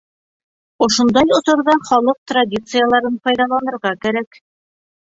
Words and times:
Ошондай 0.85 1.35
осорҙа 1.37 1.75
халыҡ 1.91 2.19
традицияларын 2.33 3.23
файҙаланырға 3.29 3.95
кәрәк. 4.09 4.43